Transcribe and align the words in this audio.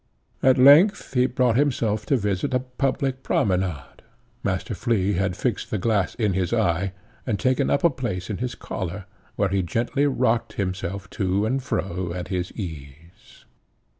At 0.41 0.57
length 0.57 1.13
he 1.13 1.27
brought 1.27 1.55
himself 1.57 2.07
to 2.07 2.17
visit 2.17 2.55
a 2.55 2.59
public 2.61 3.21
promenade. 3.21 4.01
Master 4.43 4.73
Flea 4.73 5.13
had 5.13 5.37
fixed 5.37 5.69
the 5.69 5.77
glass 5.77 6.15
in 6.15 6.33
his 6.33 6.51
eye, 6.51 6.93
and 7.27 7.37
taken 7.37 7.69
up 7.69 7.83
a 7.83 7.89
place 7.91 8.27
in 8.27 8.39
his 8.39 8.55
collar, 8.55 9.05
where 9.35 9.49
he 9.49 9.61
gently 9.61 10.07
rocked 10.07 10.53
himself 10.53 11.07
to 11.11 11.45
and 11.45 11.61
fro 11.61 12.13
at 12.15 12.29
his 12.29 12.51
ease. 12.53 13.45